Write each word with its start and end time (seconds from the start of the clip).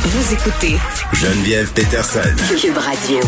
Vous 0.00 0.32
écoutez 0.32 0.76
Geneviève 1.12 1.72
Peterson. 1.74 2.20
Cube 2.56 2.78
Radio. 2.78 3.18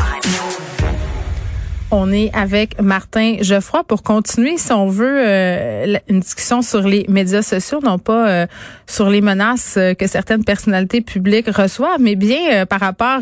On 1.91 2.13
est 2.13 2.31
avec 2.33 2.81
Martin 2.81 3.39
Geoffroy 3.41 3.83
pour 3.83 4.05
continuer, 4.05 4.57
si 4.57 4.73
on 4.73 4.87
veut, 4.87 5.19
euh, 5.19 5.97
une 6.09 6.21
discussion 6.21 6.63
sur 6.63 6.83
les 6.83 7.05
médias 7.09 7.43
sociaux, 7.43 7.81
non 7.83 7.99
pas 7.99 8.31
euh, 8.31 8.47
sur 8.87 9.11
les 9.11 9.21
menaces 9.21 9.77
euh, 9.77 9.95
que 9.95 10.07
certaines 10.07 10.45
personnalités 10.45 11.01
publiques 11.01 11.49
reçoivent, 11.49 12.01
mais 12.01 12.15
bien 12.15 12.65
par 12.67 12.79
rapport 12.79 13.21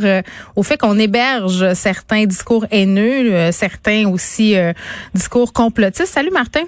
au 0.55 0.63
fait 0.63 0.77
qu'on 0.77 0.99
héberge 0.99 1.73
certains 1.73 2.27
discours 2.27 2.67
haineux, 2.71 3.51
certains 3.51 4.07
aussi 4.09 4.57
discours 5.15 5.55
complotistes. 5.55 6.13
Salut 6.13 6.31
Martin. 6.31 6.65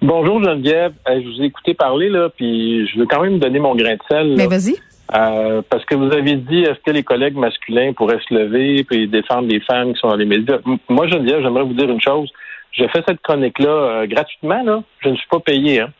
Bonjour 0.00 0.42
Geneviève. 0.42 0.94
je 1.06 1.36
vous 1.36 1.42
ai 1.42 1.46
écouté 1.46 1.74
parler 1.74 2.08
là, 2.08 2.30
puis 2.34 2.88
je 2.88 2.98
veux 2.98 3.06
quand 3.06 3.22
même 3.22 3.38
donner 3.38 3.58
mon 3.58 3.76
grain 3.76 3.94
de 3.94 4.02
sel. 4.08 4.34
Mais 4.36 4.46
vas-y. 4.46 4.76
Euh, 5.14 5.60
parce 5.68 5.84
que 5.84 5.94
vous 5.94 6.12
avez 6.12 6.36
dit, 6.36 6.62
est-ce 6.62 6.80
que 6.84 6.90
les 6.90 7.02
collègues 7.02 7.36
masculins 7.36 7.92
pourraient 7.92 8.20
se 8.26 8.34
lever 8.34 8.86
et 8.90 9.06
défendre 9.06 9.48
les 9.48 9.60
femmes 9.60 9.92
qui 9.92 10.00
sont 10.00 10.08
dans 10.08 10.16
les 10.16 10.24
médias? 10.24 10.58
Moi, 10.88 11.06
je 11.08 11.16
dire, 11.18 11.42
j'aimerais 11.42 11.64
vous 11.64 11.74
dire 11.74 11.90
une 11.90 12.00
chose. 12.00 12.30
Je 12.72 12.84
fais 12.86 13.02
cette 13.06 13.20
chronique-là 13.20 13.70
euh, 13.70 14.06
gratuitement, 14.06 14.62
là. 14.62 14.82
Je 15.00 15.10
ne 15.10 15.16
suis 15.16 15.28
pas 15.28 15.40
payé, 15.40 15.80
hein. 15.80 15.90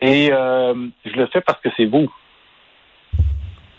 Et 0.00 0.30
euh, 0.30 0.74
je 1.06 1.12
le 1.12 1.26
fais 1.28 1.40
parce 1.40 1.60
que 1.62 1.70
c'est 1.76 1.86
vous. 1.86 2.12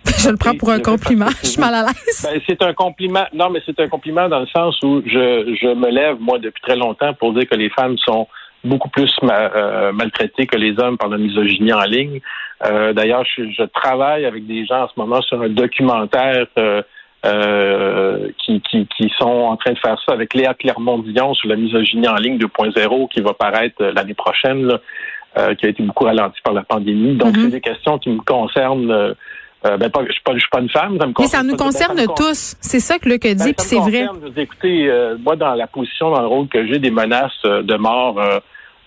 Je 0.17 0.29
le 0.29 0.37
prends 0.37 0.55
pour 0.55 0.71
un 0.71 0.79
compliment. 0.79 1.29
Je 1.41 1.47
suis 1.49 1.61
mal 1.61 1.73
à 1.73 1.83
l'aise. 1.83 2.23
Ben, 2.23 2.41
c'est 2.47 2.61
un 2.63 2.73
compliment. 2.73 3.25
Non, 3.33 3.49
mais 3.51 3.59
c'est 3.65 3.79
un 3.79 3.87
compliment 3.87 4.27
dans 4.27 4.39
le 4.39 4.47
sens 4.47 4.75
où 4.81 5.01
je, 5.05 5.55
je 5.61 5.73
me 5.73 5.89
lève, 5.89 6.17
moi, 6.19 6.39
depuis 6.39 6.61
très 6.61 6.75
longtemps 6.75 7.13
pour 7.13 7.33
dire 7.33 7.47
que 7.47 7.55
les 7.55 7.69
femmes 7.69 7.97
sont 7.99 8.27
beaucoup 8.65 8.89
plus 8.89 9.11
euh, 9.23 9.91
maltraités 9.93 10.45
que 10.45 10.57
les 10.57 10.77
hommes 10.79 10.97
par 10.97 11.09
la 11.09 11.17
misogynie 11.17 11.73
en 11.73 11.83
ligne. 11.83 12.19
Euh, 12.65 12.93
d'ailleurs, 12.93 13.23
je, 13.25 13.63
travaille 13.65 14.25
avec 14.25 14.45
des 14.47 14.65
gens 14.65 14.83
en 14.83 14.87
ce 14.87 14.93
moment 14.97 15.21
sur 15.21 15.41
un 15.41 15.49
documentaire 15.49 16.47
euh, 16.57 18.29
qui, 18.43 18.61
qui, 18.61 18.87
qui, 18.97 19.11
sont 19.17 19.25
en 19.25 19.57
train 19.57 19.73
de 19.73 19.79
faire 19.79 19.97
ça 20.05 20.13
avec 20.13 20.33
Léa 20.33 20.53
Clermont-Dion 20.53 21.33
sur 21.33 21.49
la 21.49 21.55
misogynie 21.55 22.07
en 22.07 22.15
ligne 22.15 22.37
2.0 22.37 23.09
qui 23.09 23.21
va 23.21 23.33
paraître 23.33 23.83
l'année 23.83 24.13
prochaine, 24.13 24.71
qui 25.35 25.65
a 25.65 25.69
été 25.69 25.83
beaucoup 25.83 26.05
ralenti 26.05 26.39
par 26.43 26.53
la 26.53 26.63
pandémie. 26.63 27.15
Donc, 27.15 27.35
mm-hmm. 27.35 27.43
c'est 27.43 27.51
des 27.51 27.61
questions 27.61 27.97
qui 27.99 28.09
me 28.09 28.21
concernent. 28.21 29.15
ben, 29.63 29.89
pas, 29.89 30.01
je 30.01 30.07
ne 30.07 30.39
suis, 30.39 30.49
pas 30.49 30.61
une 30.61 30.69
femme, 30.69 30.97
ça 30.99 31.07
me 31.07 31.13
Mais 31.19 31.27
ça 31.27 31.43
nous 31.43 31.57
concerne 31.57 31.99
tous. 32.15 32.55
C'est 32.61 32.79
ça 32.79 32.99
que 32.99 33.09
Luc 33.09 33.25
a 33.25 33.33
dit, 33.33 33.43
ben, 33.43 33.53
puis 33.53 33.65
c'est 33.65 33.79
vrai. 33.79 34.07
Écoutez, 34.37 34.89
moi, 35.19 35.35
dans 35.35 35.55
la 35.55 35.67
position, 35.67 36.11
dans 36.11 36.21
le 36.21 36.27
rôle 36.27 36.47
que 36.47 36.65
j'ai 36.67 36.79
des 36.79 36.91
menaces 36.91 37.43
de 37.43 37.75
mort 37.75 38.19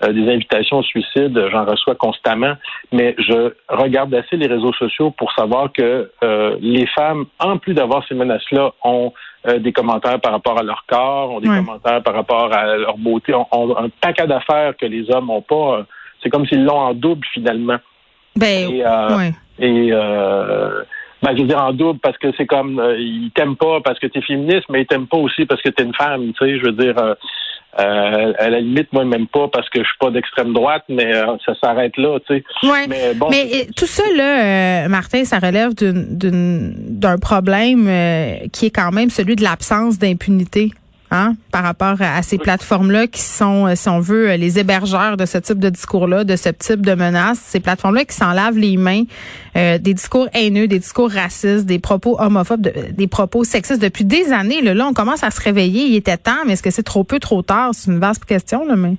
euh, 0.04 0.12
des 0.12 0.32
invitations 0.32 0.78
au 0.78 0.82
suicide, 0.82 1.48
j'en 1.50 1.64
reçois 1.64 1.94
constamment, 1.96 2.54
mais 2.92 3.16
je 3.18 3.52
regarde 3.68 4.14
assez 4.14 4.36
les 4.36 4.46
réseaux 4.46 4.72
sociaux 4.74 5.10
pour 5.10 5.32
savoir 5.32 5.72
que 5.72 6.10
euh, 6.22 6.56
les 6.60 6.86
femmes, 6.86 7.26
en 7.40 7.58
plus 7.58 7.74
d'avoir 7.74 8.06
ces 8.06 8.14
menaces-là, 8.14 8.72
ont 8.84 9.12
euh, 9.46 9.58
des 9.58 9.72
commentaires 9.72 10.20
par 10.20 10.32
rapport 10.32 10.58
à 10.58 10.62
leur 10.62 10.84
corps, 10.86 11.32
ont 11.32 11.40
des 11.40 11.48
commentaires 11.48 12.02
par 12.02 12.14
rapport 12.14 12.52
à 12.52 12.76
leur 12.76 12.96
beauté, 12.96 13.34
ont, 13.34 13.76
un 13.76 13.88
paquet 14.00 14.26
d'affaires 14.26 14.76
que 14.76 14.86
les 14.86 15.10
hommes 15.10 15.26
n'ont 15.26 15.42
pas. 15.42 15.84
C'est 16.22 16.30
comme 16.30 16.46
s'ils 16.46 16.64
l'ont 16.64 16.78
en 16.78 16.94
double 16.94 17.26
finalement. 17.32 17.78
Ben, 18.36 18.70
et, 18.70 18.84
ouais. 18.84 19.32
et 19.58 19.92
ben, 21.22 21.36
je 21.36 21.42
veux 21.42 21.48
dire 21.48 21.62
en 21.62 21.72
double 21.72 21.98
parce 21.98 22.16
que 22.18 22.28
c'est 22.36 22.46
comme 22.46 22.80
ils 22.96 23.30
t'aiment 23.34 23.56
pas 23.56 23.80
parce 23.80 23.98
que 23.98 24.06
tu 24.06 24.18
es 24.18 24.22
féministe, 24.22 24.66
mais 24.68 24.82
ils 24.82 24.86
t'aiment 24.86 25.08
pas 25.08 25.16
aussi 25.16 25.46
parce 25.46 25.60
que 25.60 25.68
tu 25.68 25.82
es 25.82 25.86
une 25.86 25.94
femme. 25.94 26.32
Tu 26.32 26.44
sais, 26.44 26.58
je 26.58 26.64
veux 26.64 26.72
dire, 26.72 26.96
euh, 26.98 27.14
à 27.76 28.50
la 28.50 28.60
limite, 28.60 28.92
moi, 28.92 29.04
même 29.04 29.26
pas 29.26 29.48
parce 29.48 29.68
que 29.68 29.80
je 29.80 29.86
suis 29.86 29.98
pas 30.00 30.10
d'extrême 30.10 30.52
droite, 30.52 30.84
mais 30.88 31.14
euh, 31.14 31.36
ça 31.44 31.54
s'arrête 31.62 31.96
là, 31.96 32.18
tu 32.26 32.36
sais. 32.36 32.44
Mais, 32.88 33.14
bon, 33.14 33.28
mais 33.30 33.68
tout 33.76 33.86
ça, 33.86 34.02
là, 34.16 34.84
euh, 34.84 34.88
Martin, 34.88 35.24
ça 35.24 35.38
relève 35.38 35.74
d'un 35.74 37.18
problème 37.18 37.84
qui 38.52 38.66
est 38.66 38.74
quand 38.74 38.90
même 38.90 39.10
celui 39.10 39.36
de 39.36 39.42
l'absence 39.42 39.98
d'impunité. 39.98 40.70
Hein, 41.10 41.36
par 41.50 41.62
rapport 41.62 41.96
à 42.02 42.20
ces 42.20 42.36
plateformes-là 42.36 43.06
qui 43.06 43.22
sont, 43.22 43.66
euh, 43.66 43.74
si 43.76 43.88
on 43.88 43.98
veut, 43.98 44.28
euh, 44.28 44.36
les 44.36 44.58
hébergeurs 44.58 45.16
de 45.16 45.24
ce 45.24 45.38
type 45.38 45.58
de 45.58 45.70
discours-là, 45.70 46.22
de 46.24 46.36
ce 46.36 46.50
type 46.50 46.84
de 46.84 46.92
menaces, 46.92 47.38
ces 47.38 47.60
plateformes-là 47.60 48.04
qui 48.04 48.14
s'en 48.14 48.34
lavent 48.34 48.58
les 48.58 48.76
mains, 48.76 49.04
euh, 49.56 49.78
des 49.78 49.94
discours 49.94 50.28
haineux, 50.34 50.68
des 50.68 50.78
discours 50.78 51.10
racistes, 51.10 51.64
des 51.64 51.78
propos 51.78 52.20
homophobes, 52.20 52.60
des 52.60 53.06
propos 53.06 53.42
sexistes 53.44 53.80
depuis 53.80 54.04
des 54.04 54.34
années. 54.34 54.60
Là, 54.60 54.74
là, 54.74 54.86
on 54.86 54.92
commence 54.92 55.24
à 55.24 55.30
se 55.30 55.40
réveiller. 55.40 55.86
Il 55.86 55.96
était 55.96 56.18
temps, 56.18 56.44
mais 56.44 56.52
est-ce 56.52 56.62
que 56.62 56.70
c'est 56.70 56.82
trop 56.82 57.04
peu, 57.04 57.18
trop 57.18 57.40
tard? 57.40 57.70
C'est 57.72 57.90
une 57.90 58.00
vaste 58.00 58.26
question, 58.26 58.66
là, 58.66 58.76
mais. 58.76 58.96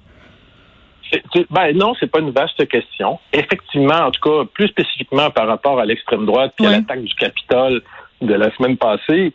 Ben 1.51 1.77
non, 1.77 1.93
c'est 1.99 2.09
pas 2.09 2.21
une 2.21 2.31
vaste 2.31 2.67
question. 2.69 3.19
Effectivement, 3.33 4.07
en 4.07 4.09
tout 4.09 4.21
cas, 4.21 4.49
plus 4.51 4.67
spécifiquement 4.69 5.29
par 5.29 5.45
rapport 5.45 5.79
à 5.79 5.85
l'extrême 5.85 6.25
droite 6.25 6.53
et 6.59 6.65
à 6.65 6.71
l'attaque 6.71 7.03
du 7.03 7.13
Capitole 7.13 7.83
de 8.21 8.33
la 8.33 8.51
semaine 8.55 8.77
passée, 8.77 9.31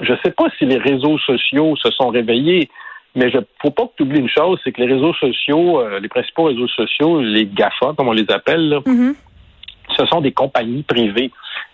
je 0.00 0.12
ne 0.12 0.18
sais 0.24 0.30
pas 0.30 0.46
si 0.58 0.66
les 0.66 0.78
réseaux 0.78 1.18
sociaux 1.18 1.76
se 1.76 1.90
sont 1.90 2.08
réveillés, 2.08 2.68
mais 3.14 3.28
il 3.28 3.36
ne 3.36 3.42
faut 3.62 3.70
pas 3.70 3.84
que 3.84 3.92
tu 3.96 4.02
oublies 4.02 4.20
une 4.20 4.28
chose, 4.28 4.60
c'est 4.62 4.72
que 4.72 4.80
les 4.82 4.92
réseaux 4.92 5.14
sociaux, 5.14 5.80
euh, 5.80 6.00
les 6.00 6.08
principaux 6.08 6.44
réseaux 6.44 6.68
sociaux, 6.68 7.20
les 7.22 7.46
GAFA, 7.46 7.94
comme 7.96 8.08
on 8.08 8.12
les 8.12 8.30
appelle, 8.30 8.78
mm-hmm. 8.84 9.14
ce 9.96 10.06
sont 10.06 10.20
des 10.20 10.32
compagnies 10.32 10.82
privées. 10.82 11.30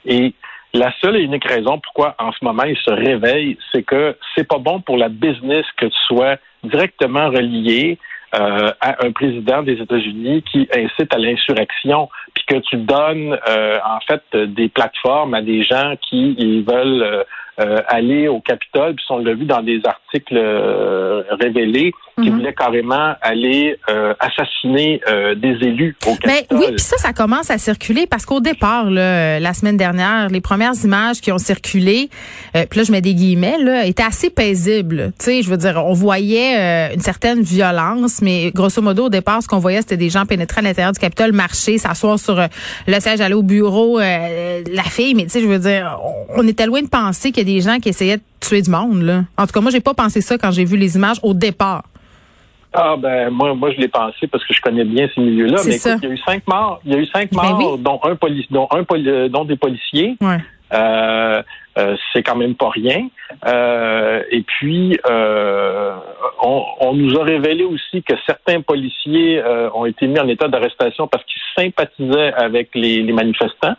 Et 0.06 0.34
la 0.74 0.92
seule 1.00 1.16
et 1.16 1.22
unique 1.22 1.44
raison 1.44 1.80
pourquoi 1.80 2.14
en 2.18 2.32
ce 2.32 2.44
moment 2.44 2.62
ils 2.62 2.78
se 2.78 2.90
réveillent, 2.90 3.58
c'est 3.72 3.82
que 3.82 4.16
c'est 4.34 4.46
pas 4.46 4.58
bon 4.58 4.80
pour 4.80 4.96
la 4.96 5.08
business 5.08 5.66
que 5.76 5.86
tu 5.86 5.98
sois 6.06 6.36
directement 6.62 7.28
relié 7.28 7.98
euh, 8.34 8.72
à 8.80 9.04
un 9.04 9.12
président 9.12 9.62
des 9.62 9.74
États-Unis 9.74 10.42
qui 10.50 10.66
incite 10.74 11.14
à 11.14 11.18
l'insurrection, 11.18 12.08
puis 12.34 12.44
que 12.46 12.56
tu 12.68 12.76
donnes 12.76 13.38
euh, 13.48 13.78
en 13.84 14.00
fait 14.06 14.22
des 14.34 14.68
plateformes 14.68 15.34
à 15.34 15.42
des 15.42 15.62
gens 15.62 15.94
qui 16.08 16.34
ils 16.38 16.64
veulent 16.64 17.24
euh, 17.60 17.80
aller 17.86 18.28
au 18.28 18.40
Capitole, 18.40 18.94
puis 18.94 19.04
on 19.10 19.18
l'a 19.18 19.34
vu 19.34 19.44
dans 19.44 19.62
des 19.62 19.78
articles 19.84 20.38
euh, 20.38 21.22
révélés, 21.38 21.92
qui 22.18 22.30
mhm. 22.30 22.38
voulaient 22.38 22.54
carrément 22.54 23.14
aller 23.20 23.76
euh, 23.90 24.14
assassiner 24.20 25.00
des 25.36 25.66
élus 25.66 25.94
au 26.06 26.12
ben 26.12 26.16
Capitole. 26.28 26.58
oui, 26.58 26.66
puis 26.68 26.78
ça, 26.78 26.96
ça 26.96 27.12
commence 27.12 27.50
à 27.50 27.58
circuler 27.58 28.06
parce 28.06 28.24
qu'au 28.24 28.40
départ, 28.40 28.90
là, 28.90 29.38
la 29.38 29.52
semaine 29.52 29.76
dernière, 29.76 30.28
les 30.28 30.40
premières 30.40 30.72
images 30.82 31.20
qui 31.20 31.30
ont 31.30 31.38
circulé, 31.38 32.08
puis 32.52 32.78
là, 32.78 32.84
je 32.84 32.92
mets 32.92 33.00
des 33.02 33.14
guillemets, 33.14 33.58
là, 33.58 33.84
étaient 33.84 34.02
assez 34.02 34.30
paisibles. 34.30 35.12
Tu 35.18 35.24
sais, 35.24 35.42
je 35.42 35.50
veux 35.50 35.56
dire, 35.56 35.82
on 35.84 35.92
voyait 35.92 36.92
une 36.94 37.00
certaine 37.00 37.42
violence, 37.42 38.20
mais 38.22 38.50
grosso 38.50 38.80
modo, 38.80 39.06
au 39.06 39.10
départ, 39.10 39.42
ce 39.42 39.48
qu'on 39.48 39.58
voyait, 39.58 39.80
c'était 39.80 39.96
des 39.96 40.10
gens 40.10 40.26
pénétrer 40.26 40.60
à 40.60 40.62
l'intérieur 40.62 40.92
du 40.92 41.00
Capitole, 41.00 41.32
marcher, 41.32 41.78
s'asseoir 41.78 42.18
sur 42.22 42.40
le 42.86 43.00
siège, 43.00 43.20
aller 43.20 43.34
au 43.34 43.42
bureau, 43.42 43.98
la 43.98 44.82
fille, 44.84 45.14
mais 45.14 45.24
tu 45.24 45.30
sais, 45.30 45.40
je 45.40 45.46
veux 45.46 45.58
dire, 45.58 45.98
on 46.36 46.46
était 46.46 46.66
loin 46.66 46.82
de 46.82 46.88
penser 46.88 47.32
que 47.32 47.40
des 47.40 47.60
gens 47.60 47.78
qui 47.78 47.88
essayaient 47.88 48.18
de 48.18 48.22
tuer 48.40 48.62
du 48.62 48.70
monde. 48.70 49.02
Là. 49.02 49.24
En 49.36 49.46
tout 49.46 49.52
cas, 49.52 49.60
moi, 49.60 49.70
j'ai 49.70 49.80
pas 49.80 49.94
pensé 49.94 50.20
ça 50.20 50.38
quand 50.38 50.50
j'ai 50.50 50.64
vu 50.64 50.76
les 50.76 50.96
images 50.96 51.18
au 51.22 51.34
départ. 51.34 51.82
Ah 52.74 52.96
ben 52.98 53.28
moi 53.28 53.54
moi 53.54 53.70
je 53.70 53.78
l'ai 53.78 53.88
pensé 53.88 54.26
parce 54.26 54.44
que 54.46 54.54
je 54.54 54.60
connais 54.62 54.84
bien 54.84 55.06
ces 55.14 55.20
milieux-là. 55.20 55.58
Mais 55.66 55.76
écoute, 55.76 55.92
il 56.02 56.08
y 56.08 56.10
a 56.10 56.14
eu 56.14 56.18
cinq 56.18 56.42
morts, 56.46 56.80
il 56.86 56.92
y 56.92 56.94
a 56.94 56.98
eu 56.98 57.06
cinq 57.06 57.30
ben 57.30 57.42
morts, 57.42 57.76
dont 57.76 58.00
un 58.02 58.16
police, 58.16 58.46
dont 58.50 58.66
un 58.70 58.82
euh, 58.90 59.28
dont 59.28 59.44
des 59.44 59.56
policiers. 59.56 60.16
Euh, 60.72 61.42
euh, 61.78 61.96
c'est 62.12 62.22
quand 62.22 62.36
même 62.36 62.54
pas 62.54 62.70
rien. 62.70 63.08
et 64.30 64.42
puis 64.42 64.98
on, 65.06 66.92
nous 66.94 67.18
a 67.18 67.24
révélé 67.24 67.64
aussi 67.64 68.02
que 68.02 68.14
certains 68.26 68.60
policiers 68.60 69.42
ont 69.74 69.86
été 69.86 70.06
mis 70.06 70.18
en 70.20 70.28
état 70.28 70.48
d'arrestation 70.48 71.06
parce 71.08 71.24
qu'ils 71.24 71.40
sympathisaient 71.56 72.32
avec 72.34 72.70
les 72.74 73.12
manifestants. 73.12 73.76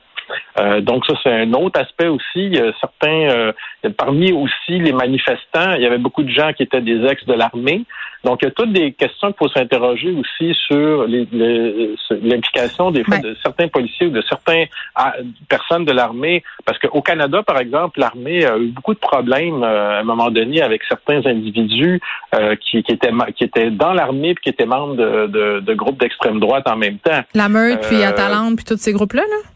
Euh, 0.59 0.81
donc 0.81 1.05
ça, 1.05 1.13
c'est 1.23 1.31
un 1.31 1.53
autre 1.53 1.79
aspect 1.79 2.07
aussi. 2.07 2.57
certains, 2.79 3.29
euh, 3.29 3.51
parmi 3.97 4.31
aussi 4.31 4.79
les 4.79 4.93
manifestants, 4.93 5.73
il 5.75 5.81
y 5.81 5.85
avait 5.85 5.97
beaucoup 5.97 6.23
de 6.23 6.29
gens 6.29 6.53
qui 6.53 6.63
étaient 6.63 6.81
des 6.81 7.05
ex 7.05 7.25
de 7.25 7.33
l'armée. 7.33 7.83
Donc 8.23 8.39
il 8.41 8.45
y 8.45 8.47
a 8.47 8.51
toutes 8.51 8.71
des 8.71 8.93
questions 8.93 9.33
qu'il 9.33 9.37
faut 9.37 9.49
s'interroger 9.49 10.11
aussi 10.11 10.53
sur 10.67 11.05
l'implication 12.09 12.91
des 12.91 13.03
ben 13.03 13.19
de 13.19 13.35
certains 13.43 13.67
policiers 13.67 14.07
ou 14.07 14.11
de 14.11 14.23
certaines 14.29 14.67
ah, 14.95 15.13
personnes 15.49 15.83
de 15.83 15.91
l'armée. 15.91 16.41
Parce 16.65 16.79
qu'au 16.79 17.01
Canada, 17.01 17.43
par 17.43 17.57
exemple, 17.57 17.99
l'armée 17.99 18.45
a 18.45 18.57
eu 18.57 18.67
beaucoup 18.67 18.93
de 18.93 18.99
problèmes 18.99 19.61
euh, 19.63 19.97
à 19.97 19.99
un 19.99 20.03
moment 20.03 20.31
donné 20.31 20.61
avec 20.61 20.83
certains 20.87 21.25
individus 21.25 21.99
qui, 22.61 22.77
étaient 22.77 23.11
qui 23.35 23.43
étaient 23.43 23.69
dans 23.69 23.93
l'armée 23.93 24.29
et 24.29 24.35
qui 24.35 24.49
étaient 24.49 24.65
membres 24.65 24.95
de, 24.95 25.59
de, 25.59 25.73
groupes 25.73 25.99
d'extrême 25.99 26.39
droite 26.39 26.67
en 26.67 26.75
même 26.75 26.97
temps. 26.97 27.21
La 27.35 27.49
Meute, 27.49 27.81
puis 27.81 28.03
Atalante, 28.03 28.55
puis 28.55 28.65
tous 28.65 28.77
ces 28.77 28.93
groupes-là, 28.93 29.21
là? 29.21 29.52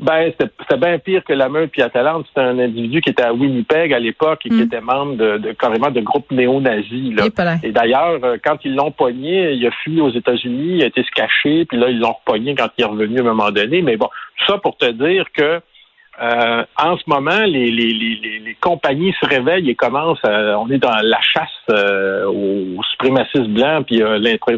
Ben, 0.00 0.32
c'était 0.38 0.76
bien 0.76 0.98
pire 0.98 1.24
que 1.24 1.32
la 1.32 1.48
meute 1.48 1.72
puis 1.72 1.82
Atalante. 1.82 2.26
C'était 2.28 2.46
un 2.46 2.58
individu 2.58 3.00
qui 3.00 3.10
était 3.10 3.24
à 3.24 3.32
Winnipeg 3.32 3.92
à 3.92 3.98
l'époque 3.98 4.40
et 4.44 4.48
qui 4.48 4.56
hmm. 4.56 4.62
était 4.62 4.80
membre 4.80 5.16
de, 5.16 5.52
carrément 5.52 5.90
de 5.90 6.00
groupes 6.00 6.30
néo-nazis. 6.30 7.16
Et 7.64 7.72
d'ailleurs, 7.72 8.20
euh, 8.22 8.36
quand 8.42 8.58
ils 8.64 8.76
l'ont 8.76 8.92
pogné, 8.92 9.52
il 9.52 9.66
a 9.66 9.70
fui 9.82 10.00
aux 10.00 10.10
États-Unis, 10.10 10.76
il 10.76 10.82
a 10.84 10.86
été 10.86 11.02
se 11.02 11.10
cacher, 11.10 11.64
puis 11.64 11.78
là, 11.78 11.88
ils 11.90 11.98
l'ont 11.98 12.12
repogné 12.12 12.54
quand 12.54 12.68
il 12.78 12.82
est 12.82 12.86
revenu 12.86 13.18
à 13.18 13.22
un 13.22 13.34
moment 13.34 13.50
donné. 13.50 13.82
Mais 13.82 13.96
bon, 13.96 14.08
tout 14.36 14.52
ça 14.52 14.58
pour 14.58 14.76
te 14.76 14.88
dire 14.90 15.24
que 15.32 15.60
euh, 16.20 16.64
en 16.76 16.96
ce 16.96 17.02
moment, 17.06 17.40
les, 17.40 17.70
les, 17.70 17.92
les, 17.92 18.40
les, 18.44 18.56
compagnies 18.60 19.14
se 19.20 19.26
réveillent 19.26 19.70
et 19.70 19.74
commencent 19.76 20.24
à, 20.24 20.58
on 20.58 20.68
est 20.68 20.78
dans 20.78 20.96
la 21.00 21.20
chasse 21.22 21.48
euh, 21.70 22.26
aux 22.26 22.82
suprémacistes 22.90 23.48
blancs 23.48 23.86
puis 23.86 24.02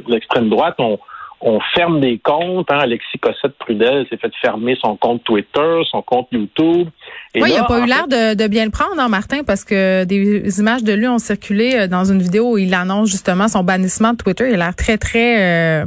l'extrême 0.06 0.48
droite. 0.48 0.74
On, 0.78 0.98
on 1.40 1.58
ferme 1.74 2.00
des 2.00 2.18
comptes. 2.18 2.70
Hein. 2.70 2.78
Alexis 2.80 3.18
Cossette-Prudel 3.18 4.06
s'est 4.08 4.18
fait 4.18 4.32
fermer 4.40 4.76
son 4.80 4.96
compte 4.96 5.24
Twitter, 5.24 5.82
son 5.90 6.02
compte 6.02 6.28
YouTube. 6.32 6.88
oui, 7.34 7.42
il 7.48 7.54
n'a 7.54 7.64
pas 7.64 7.80
eu 7.80 7.86
l'air 7.86 8.06
de, 8.06 8.46
bien 8.48 8.64
le 8.64 8.70
prendre, 8.70 8.98
hein, 8.98 9.08
Martin, 9.08 9.42
parce 9.44 9.64
que 9.64 10.04
des 10.04 10.60
images 10.60 10.84
de 10.84 10.92
lui 10.92 11.08
ont 11.08 11.18
circulé 11.18 11.74
euh, 11.74 11.86
dans 11.86 12.04
une 12.04 12.20
vidéo 12.20 12.52
où 12.52 12.58
il 12.58 12.74
annonce 12.74 13.10
justement 13.10 13.48
son 13.48 13.62
bannissement 13.62 14.12
de 14.12 14.18
Twitter. 14.18 14.48
Il 14.48 14.54
a 14.54 14.56
l'air 14.58 14.76
très, 14.76 14.98
très, 14.98 15.82
euh, 15.82 15.84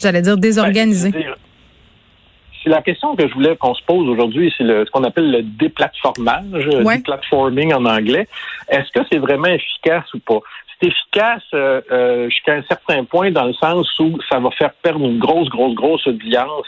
j'allais 0.00 0.22
dire, 0.22 0.36
désorganisé. 0.36 1.10
Ben, 1.10 1.24
c'est 2.62 2.70
la 2.70 2.82
question 2.82 3.16
que 3.16 3.26
je 3.26 3.34
voulais 3.34 3.56
qu'on 3.56 3.74
se 3.74 3.82
pose 3.84 4.08
aujourd'hui, 4.08 4.54
c'est 4.56 4.64
ce 4.64 4.90
qu'on 4.90 5.02
appelle 5.02 5.30
le 5.30 5.42
déplatformage, 5.42 6.44
le 6.52 6.84
déplatforming 6.84 7.74
en 7.74 7.84
anglais. 7.86 8.28
Est-ce 8.68 8.92
que 8.92 9.04
c'est 9.10 9.18
vraiment 9.18 9.46
efficace 9.46 10.04
ou 10.14 10.20
pas? 10.20 10.38
C'est 10.82 10.88
efficace 10.88 11.42
euh, 11.54 11.80
euh, 11.92 12.28
jusqu'à 12.28 12.54
un 12.54 12.62
certain 12.62 13.04
point 13.04 13.30
dans 13.30 13.44
le 13.44 13.52
sens 13.52 13.88
où 14.00 14.18
ça 14.28 14.40
va 14.40 14.50
faire 14.50 14.72
perdre 14.82 15.04
une 15.04 15.18
grosse, 15.18 15.48
grosse, 15.48 15.74
grosse 15.74 16.06
audience 16.06 16.66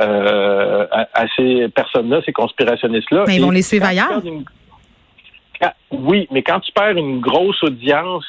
euh, 0.00 0.86
à, 0.92 1.24
ces 1.36 1.68
personnes-là, 1.68 2.20
ces 2.26 2.32
conspirationnistes-là. 2.32 3.24
Mais 3.26 3.36
ils 3.36 3.42
vont 3.42 3.50
les 3.50 3.62
suivre 3.62 3.86
ailleurs? 3.86 4.22
Oui, 5.90 6.28
mais 6.30 6.42
quand 6.42 6.60
tu 6.60 6.70
perds 6.70 6.96
une 6.96 7.20
grosse 7.20 7.60
audience, 7.64 8.24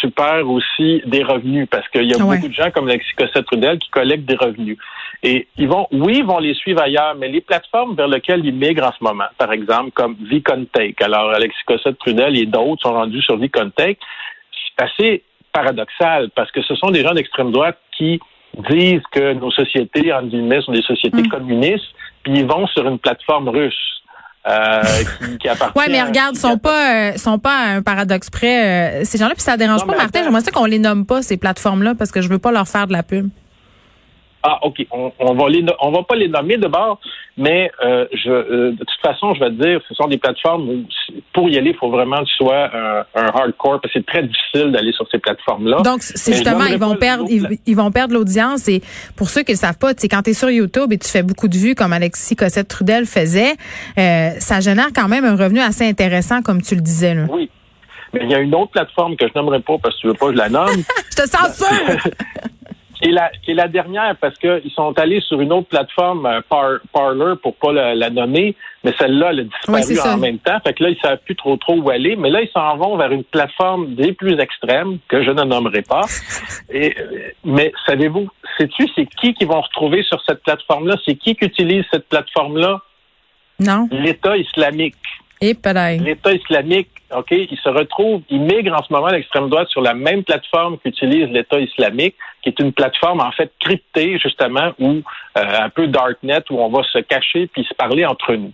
tu 0.00 0.10
perds 0.10 0.48
aussi 0.48 1.02
des 1.06 1.24
revenus 1.24 1.66
parce 1.68 1.88
qu'il 1.88 2.04
y 2.04 2.14
a 2.14 2.18
beaucoup 2.18 2.46
de 2.46 2.52
gens 2.52 2.70
comme 2.70 2.86
Lexi 2.86 3.12
Cossette-Trudel 3.16 3.78
qui 3.78 3.88
collectent 3.90 4.26
des 4.26 4.36
revenus. 4.36 4.76
Et 5.22 5.48
ils 5.56 5.68
vont, 5.68 5.88
oui, 5.90 6.18
ils 6.18 6.24
vont 6.24 6.38
les 6.38 6.54
suivre 6.54 6.80
ailleurs, 6.80 7.14
mais 7.16 7.28
les 7.28 7.40
plateformes 7.40 7.94
vers 7.94 8.08
lesquelles 8.08 8.44
ils 8.44 8.54
migrent 8.54 8.86
en 8.86 8.92
ce 8.92 9.02
moment, 9.02 9.26
par 9.36 9.52
exemple, 9.52 9.90
comme 9.92 10.16
VConTake. 10.30 11.02
Alors, 11.02 11.30
Alexis 11.30 11.62
Cossette-Prudel 11.66 12.38
et 12.38 12.46
d'autres 12.46 12.82
sont 12.82 12.92
rendus 12.92 13.22
sur 13.22 13.36
VConTake. 13.36 13.98
C'est 14.76 14.84
assez 14.84 15.22
paradoxal 15.52 16.30
parce 16.34 16.50
que 16.52 16.62
ce 16.62 16.74
sont 16.76 16.90
des 16.90 17.02
gens 17.02 17.12
d'extrême 17.12 17.50
droite 17.50 17.78
qui 17.96 18.20
disent 18.68 19.02
que 19.12 19.32
nos 19.34 19.50
sociétés, 19.50 20.12
en 20.12 20.22
guillemets, 20.22 20.60
sont 20.62 20.72
des 20.72 20.82
sociétés 20.82 21.22
mm. 21.22 21.28
communistes, 21.28 21.86
puis 22.22 22.40
ils 22.40 22.46
vont 22.46 22.66
sur 22.68 22.86
une 22.86 22.98
plateforme 22.98 23.48
russe. 23.48 23.74
Euh, 24.48 24.82
qui, 25.18 25.38
qui. 25.38 25.48
Ouais, 25.48 25.88
mais 25.90 26.02
regarde, 26.02 26.34
sont 26.34 26.56
pas, 26.56 27.10
euh, 27.10 27.16
sont 27.18 27.38
pas 27.38 27.58
un 27.58 27.82
paradoxe 27.82 28.30
près. 28.30 29.00
Euh, 29.00 29.04
ces 29.04 29.18
gens-là, 29.18 29.34
puis 29.34 29.42
ça 29.42 29.58
dérange 29.58 29.84
pas, 29.84 29.94
Martin. 29.94 30.22
J'aimerais 30.24 30.40
ça 30.40 30.50
qu'on 30.50 30.64
les 30.64 30.78
nomme 30.78 31.04
pas 31.04 31.20
ces 31.20 31.36
plateformes-là 31.36 31.94
parce 31.94 32.10
que 32.10 32.22
je 32.22 32.28
veux 32.28 32.38
pas 32.38 32.50
leur 32.50 32.66
faire 32.66 32.86
de 32.86 32.92
la 32.92 33.02
pub. 33.02 33.28
Ah, 34.42 34.58
OK. 34.62 34.86
On, 34.90 35.12
on 35.18 35.34
va 35.34 35.48
les, 35.48 35.64
on 35.80 35.90
va 35.90 36.02
pas 36.02 36.14
les 36.14 36.28
nommer 36.28 36.56
d'abord, 36.56 36.98
mais 37.36 37.70
euh, 37.84 38.06
je, 38.12 38.30
euh, 38.30 38.70
de 38.72 38.78
toute 38.78 39.00
façon, 39.02 39.34
je 39.34 39.40
vais 39.40 39.50
te 39.50 39.62
dire, 39.62 39.80
ce 39.86 39.94
sont 39.94 40.08
des 40.08 40.16
plateformes 40.16 40.68
où 40.68 40.84
pour 41.32 41.48
y 41.50 41.58
aller, 41.58 41.70
il 41.70 41.76
faut 41.76 41.90
vraiment 41.90 42.18
que 42.18 42.24
tu 42.24 42.36
sois 42.36 42.70
un, 42.74 43.04
hardcore, 43.14 43.80
parce 43.80 43.92
que 43.92 44.00
c'est 44.00 44.06
très 44.06 44.22
difficile 44.22 44.72
d'aller 44.72 44.92
sur 44.92 45.06
ces 45.10 45.18
plateformes-là. 45.18 45.82
Donc, 45.82 46.02
c'est 46.02 46.32
justement, 46.32 46.64
ils 46.64 46.78
vont, 46.78 46.96
perdre, 46.96 47.24
ils, 47.28 47.76
vont 47.76 47.90
perdre 47.90 48.14
l'audience. 48.14 48.68
Et 48.68 48.82
pour 49.16 49.28
ceux 49.28 49.42
qui 49.42 49.52
ne 49.52 49.56
le 49.56 49.60
savent 49.60 49.78
pas, 49.78 49.92
quand 49.94 50.22
tu 50.22 50.30
es 50.30 50.34
sur 50.34 50.50
YouTube 50.50 50.92
et 50.92 50.98
tu 50.98 51.08
fais 51.08 51.22
beaucoup 51.22 51.48
de 51.48 51.56
vues, 51.56 51.74
comme 51.74 51.92
Alexis 51.92 52.36
Cossette-Trudel 52.36 53.06
faisait, 53.06 53.54
euh, 53.98 54.30
ça 54.38 54.60
génère 54.60 54.88
quand 54.94 55.08
même 55.08 55.24
un 55.24 55.36
revenu 55.36 55.60
assez 55.60 55.86
intéressant, 55.86 56.42
comme 56.42 56.62
tu 56.62 56.74
le 56.74 56.80
disais. 56.80 57.14
Là. 57.14 57.26
Oui. 57.30 57.50
Mais 58.12 58.20
il 58.24 58.30
y 58.30 58.34
a 58.34 58.38
une 58.40 58.54
autre 58.54 58.72
plateforme 58.72 59.16
que 59.16 59.26
je 59.28 59.38
n'aimerais 59.38 59.60
pas 59.60 59.78
parce 59.78 59.94
que 59.96 60.00
tu 60.00 60.06
veux 60.08 60.14
pas 60.14 60.26
que 60.26 60.32
je 60.32 60.38
la 60.38 60.48
nomme. 60.48 60.82
je 61.10 61.22
te 61.22 61.28
sens 61.28 61.56
sûr! 61.56 62.10
Et 63.02 63.10
la, 63.10 63.30
et 63.46 63.54
la 63.54 63.68
dernière, 63.68 64.14
parce 64.20 64.36
qu'ils 64.38 64.70
sont 64.74 64.98
allés 64.98 65.20
sur 65.20 65.40
une 65.40 65.52
autre 65.52 65.68
plateforme, 65.68 66.26
euh, 66.26 66.40
Par, 66.48 66.80
Parler, 66.92 67.34
pour 67.42 67.54
pas 67.56 67.72
la, 67.72 68.10
nommer, 68.10 68.54
mais 68.84 68.92
celle-là, 68.98 69.30
elle 69.30 69.40
a 69.40 69.44
disparu 69.78 70.14
en 70.14 70.18
même 70.18 70.38
temps. 70.38 70.58
Fait 70.64 70.74
que 70.74 70.84
là, 70.84 70.90
ils 70.90 71.00
savent 71.00 71.20
plus 71.24 71.36
trop 71.36 71.56
trop 71.56 71.76
où 71.76 71.90
aller. 71.90 72.16
Mais 72.16 72.30
là, 72.30 72.42
ils 72.42 72.50
s'en 72.50 72.76
vont 72.76 72.96
vers 72.96 73.10
une 73.10 73.24
plateforme 73.24 73.94
des 73.94 74.12
plus 74.12 74.38
extrêmes, 74.38 74.98
que 75.08 75.22
je 75.22 75.30
ne 75.30 75.44
nommerai 75.44 75.82
pas. 75.82 76.04
Et, 76.72 76.94
mais 77.44 77.72
savez-vous, 77.86 78.28
sais-tu, 78.58 78.86
c'est 78.94 79.06
qui 79.06 79.34
qui 79.34 79.44
vont 79.44 79.60
retrouver 79.60 80.02
sur 80.02 80.22
cette 80.26 80.42
plateforme-là? 80.42 80.96
C'est 81.04 81.14
qui 81.14 81.34
qui 81.34 81.46
utilise 81.46 81.84
cette 81.90 82.08
plateforme-là? 82.08 82.80
Non. 83.60 83.88
L'État 83.90 84.36
islamique. 84.36 84.96
L'État 86.04 86.32
islamique, 86.32 86.90
OK, 87.16 87.30
il 87.30 87.58
se 87.62 87.68
retrouve, 87.70 88.22
il 88.28 88.40
migre 88.42 88.74
en 88.74 88.82
ce 88.82 88.92
moment 88.92 89.06
à 89.06 89.12
l'extrême 89.12 89.48
droite 89.48 89.68
sur 89.68 89.80
la 89.80 89.94
même 89.94 90.22
plateforme 90.22 90.76
qu'utilise 90.78 91.28
l'État 91.30 91.58
islamique, 91.58 92.16
qui 92.42 92.48
est 92.50 92.60
une 92.60 92.72
plateforme 92.72 93.20
en 93.20 93.32
fait 93.32 93.50
cryptée, 93.60 94.18
justement, 94.18 94.72
ou 94.78 94.88
euh, 94.90 95.00
un 95.34 95.68
peu 95.68 95.86
darknet, 95.86 96.42
où 96.50 96.60
on 96.60 96.68
va 96.68 96.82
se 96.84 96.98
cacher 96.98 97.48
puis 97.48 97.64
se 97.64 97.74
parler 97.74 98.04
entre 98.04 98.34
nous. 98.34 98.52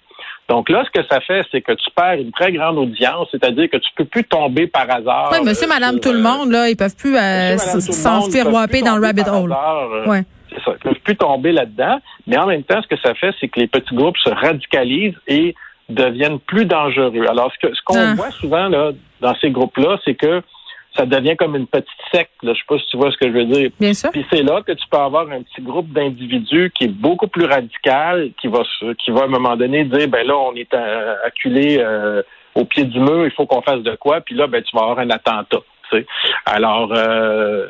Donc 0.48 0.68
là, 0.68 0.84
ce 0.84 1.00
que 1.00 1.06
ça 1.08 1.20
fait, 1.20 1.44
c'est 1.50 1.60
que 1.60 1.72
tu 1.72 1.90
perds 1.94 2.20
une 2.20 2.30
très 2.30 2.52
grande 2.52 2.78
audience, 2.78 3.28
c'est-à-dire 3.32 3.68
que 3.68 3.78
tu 3.78 3.90
peux 3.96 4.04
plus 4.04 4.24
tomber 4.24 4.68
par 4.68 4.88
hasard. 4.88 5.30
Oui, 5.32 5.38
monsieur, 5.44 5.66
madame, 5.66 5.98
tout 5.98 6.12
le 6.12 6.20
monde, 6.20 6.50
là, 6.50 6.68
ils 6.68 6.76
peuvent 6.76 6.96
plus 6.96 7.16
euh, 7.16 7.56
s'enfirouaper 7.56 8.82
dans 8.82 8.96
le 8.96 9.04
rabbit 9.04 9.28
hole. 9.28 9.52
Euh, 9.52 10.06
ouais. 10.06 10.22
C'est 10.50 10.62
ça. 10.62 10.72
Ils 10.76 10.78
peuvent 10.78 11.00
plus 11.02 11.16
tomber 11.16 11.50
là-dedans. 11.50 11.98
Mais 12.28 12.38
en 12.38 12.46
même 12.46 12.62
temps, 12.62 12.80
ce 12.80 12.86
que 12.86 13.00
ça 13.00 13.14
fait, 13.14 13.34
c'est 13.40 13.48
que 13.48 13.58
les 13.58 13.66
petits 13.66 13.94
groupes 13.94 14.16
se 14.18 14.30
radicalisent 14.30 15.18
et 15.26 15.54
deviennent 15.88 16.38
plus 16.38 16.64
dangereux. 16.64 17.26
Alors, 17.28 17.50
ce 17.60 17.74
ce 17.74 17.82
qu'on 17.84 17.98
ah. 17.98 18.14
voit 18.14 18.30
souvent 18.30 18.68
là, 18.68 18.92
dans 19.20 19.34
ces 19.36 19.50
groupes-là, 19.50 19.98
c'est 20.04 20.14
que 20.14 20.42
ça 20.96 21.06
devient 21.06 21.36
comme 21.36 21.56
une 21.56 21.66
petite 21.66 21.88
secte. 22.12 22.42
Là. 22.42 22.52
Je 22.54 22.58
sais 22.58 22.64
pas 22.68 22.78
si 22.78 22.86
tu 22.86 22.96
vois 22.96 23.10
ce 23.10 23.16
que 23.16 23.28
je 23.28 23.32
veux 23.32 23.44
dire. 23.44 23.70
Bien 23.78 23.94
sûr. 23.94 24.10
Puis 24.10 24.24
c'est 24.30 24.42
là 24.42 24.62
que 24.62 24.72
tu 24.72 24.86
peux 24.90 24.98
avoir 24.98 25.30
un 25.30 25.42
petit 25.42 25.62
groupe 25.62 25.88
d'individus 25.92 26.70
qui 26.74 26.84
est 26.84 26.88
beaucoup 26.88 27.28
plus 27.28 27.44
radical, 27.44 28.30
qui 28.40 28.48
va 28.48 28.62
qui 28.98 29.10
va 29.10 29.22
à 29.22 29.24
un 29.24 29.28
moment 29.28 29.56
donné 29.56 29.84
dire 29.84 30.08
ben 30.08 30.26
là 30.26 30.36
on 30.36 30.54
est 30.54 30.72
acculé 31.24 31.78
euh, 31.78 32.22
au 32.54 32.64
pied 32.64 32.84
du 32.84 33.00
mur, 33.00 33.24
il 33.24 33.32
faut 33.32 33.46
qu'on 33.46 33.62
fasse 33.62 33.82
de 33.82 33.94
quoi. 33.96 34.20
Puis 34.20 34.34
là 34.34 34.46
ben 34.46 34.62
tu 34.62 34.74
vas 34.76 34.82
avoir 34.82 34.98
un 34.98 35.10
attentat. 35.10 35.60
Alors 36.44 36.92
euh, 36.92 37.66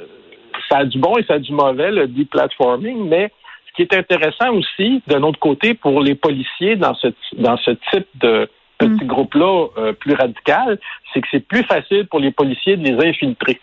ça 0.68 0.78
a 0.78 0.84
du 0.84 0.98
bon 0.98 1.16
et 1.18 1.24
ça 1.24 1.34
a 1.34 1.38
du 1.38 1.52
mauvais 1.52 1.90
le 1.90 2.06
deplatforming, 2.08 3.08
mais 3.08 3.30
qui 3.76 3.82
est 3.82 3.94
intéressant 3.94 4.52
aussi, 4.54 5.02
d'un 5.06 5.22
autre 5.22 5.38
côté, 5.38 5.74
pour 5.74 6.00
les 6.00 6.14
policiers 6.14 6.76
dans 6.76 6.94
ce, 6.94 7.08
dans 7.36 7.56
ce 7.58 7.72
type 7.92 8.08
de 8.14 8.48
petit 8.78 9.04
mm. 9.04 9.08
groupe-là 9.08 9.66
euh, 9.78 9.92
plus 9.92 10.14
radical, 10.14 10.78
c'est 11.12 11.20
que 11.20 11.28
c'est 11.30 11.46
plus 11.46 11.64
facile 11.64 12.06
pour 12.06 12.20
les 12.20 12.30
policiers 12.30 12.76
de 12.76 12.84
les 12.84 13.08
infiltrer. 13.08 13.58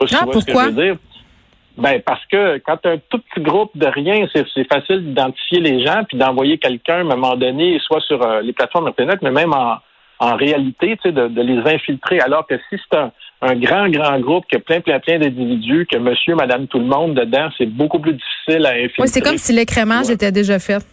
Je 0.00 0.06
sais 0.06 0.16
pas 0.16 0.16
si 0.16 0.16
ah, 0.16 0.18
tu 0.18 0.32
vois 0.32 0.40
ce 0.40 0.46
que 0.46 0.52
je 0.52 0.64
veux 0.64 0.84
dire. 0.84 0.96
Ben 1.76 2.00
parce 2.06 2.24
que 2.26 2.58
quand 2.58 2.78
as 2.86 2.90
un 2.90 2.98
tout 3.08 3.18
petit 3.18 3.42
groupe 3.42 3.72
de 3.74 3.86
rien, 3.86 4.26
c'est 4.32 4.68
facile 4.72 5.04
d'identifier 5.04 5.58
les 5.58 5.84
gens 5.84 6.04
puis 6.08 6.16
d'envoyer 6.16 6.58
quelqu'un 6.58 6.98
à 6.98 7.00
un 7.00 7.04
moment 7.04 7.34
donné, 7.34 7.80
soit 7.80 8.00
sur 8.00 8.22
euh, 8.22 8.40
les 8.42 8.52
plateformes 8.52 8.86
internet, 8.86 9.18
mais 9.22 9.32
même 9.32 9.52
en, 9.52 9.78
en 10.20 10.36
réalité, 10.36 10.96
tu 11.02 11.08
sais, 11.08 11.12
de, 11.12 11.26
de, 11.26 11.42
les 11.42 11.58
infiltrer. 11.68 12.20
Alors 12.20 12.46
que 12.46 12.54
si 12.70 12.76
c'est 12.78 12.96
un, 12.96 13.10
un 13.42 13.56
grand, 13.56 13.88
grand 13.88 14.20
groupe 14.20 14.44
qui 14.48 14.56
a 14.56 14.60
plein, 14.60 14.80
plein, 14.80 15.00
plein 15.00 15.18
d'individus, 15.18 15.86
que 15.90 15.98
monsieur, 15.98 16.36
madame, 16.36 16.68
tout 16.68 16.78
le 16.78 16.86
monde 16.86 17.14
dedans, 17.14 17.48
c'est 17.58 17.66
beaucoup 17.66 17.98
plus 17.98 18.12
difficile 18.12 18.66
à 18.66 18.70
infiltrer. 18.70 19.02
Oui, 19.02 19.08
c'est 19.08 19.20
comme 19.20 19.38
si 19.38 19.52
l'écrémage 19.52 20.10
était 20.10 20.32
déjà 20.32 20.60
fait. 20.60 20.84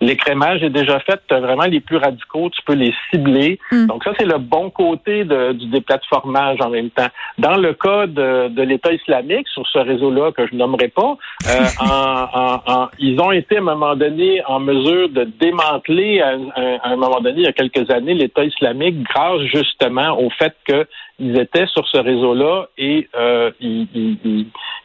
L'écrémage 0.00 0.62
est 0.62 0.70
déjà 0.70 1.00
fait. 1.00 1.20
Tu 1.28 1.34
as 1.34 1.40
vraiment 1.40 1.64
les 1.64 1.80
plus 1.80 1.96
radicaux, 1.96 2.50
tu 2.50 2.62
peux 2.64 2.74
les 2.74 2.94
cibler. 3.10 3.58
Hmm. 3.72 3.86
Donc 3.86 4.04
ça, 4.04 4.12
c'est 4.18 4.26
le 4.26 4.38
bon 4.38 4.70
côté 4.70 5.24
de, 5.24 5.52
du 5.52 5.66
déplatformage 5.66 6.58
en 6.60 6.70
même 6.70 6.90
temps. 6.90 7.08
Dans 7.38 7.56
le 7.56 7.74
cas 7.74 8.06
de, 8.06 8.48
de 8.48 8.62
l'État 8.62 8.92
islamique, 8.92 9.48
sur 9.48 9.66
ce 9.66 9.78
réseau-là 9.78 10.32
que 10.32 10.46
je 10.46 10.54
nommerai 10.54 10.88
pas, 10.88 11.16
euh, 11.48 11.64
en, 11.80 12.60
en, 12.66 12.88
ils 12.98 13.20
ont 13.20 13.32
été 13.32 13.56
à 13.56 13.60
un 13.60 13.62
moment 13.62 13.96
donné 13.96 14.42
en 14.46 14.60
mesure 14.60 15.08
de 15.08 15.24
démanteler 15.40 16.20
à, 16.20 16.36
à 16.82 16.90
un 16.90 16.96
moment 16.96 17.20
donné, 17.20 17.38
il 17.38 17.44
y 17.44 17.48
a 17.48 17.52
quelques 17.52 17.90
années, 17.90 18.14
l'État 18.14 18.44
islamique 18.44 19.02
grâce 19.02 19.40
justement 19.42 20.18
au 20.20 20.30
fait 20.30 20.54
que 20.66 20.86
ils 21.18 21.36
étaient 21.38 21.66
sur 21.66 21.86
ce 21.88 21.98
réseau-là 21.98 22.68
et 22.78 23.08
euh, 23.16 23.50
ils, 23.60 23.88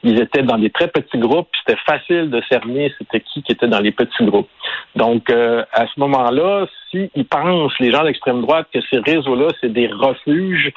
ils, 0.04 0.20
étaient 0.20 0.42
dans 0.42 0.58
des 0.58 0.72
très 0.72 0.88
petits 0.88 1.20
groupes. 1.20 1.48
C'était 1.60 1.80
facile 1.86 2.32
de 2.32 2.42
cerner 2.50 2.92
c'était 2.98 3.20
qui 3.20 3.44
qui 3.44 3.52
était 3.52 3.68
dans 3.68 3.80
les 3.80 3.92
petits 3.92 4.26
groupes. 4.26 4.50
Donc, 4.96 5.03
euh, 5.30 5.64
à 5.72 5.86
ce 5.88 6.00
moment-là, 6.00 6.66
s'ils 6.90 7.26
pensent, 7.26 7.74
les 7.80 7.92
gens 7.92 8.04
d'extrême 8.04 8.42
droite, 8.42 8.68
que 8.74 8.80
ces 8.92 9.00
réseaux-là, 9.00 9.48
c'est 9.62 9.72
des 9.72 9.88
refuges, 9.88 10.72